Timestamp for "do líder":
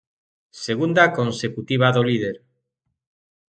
1.95-2.35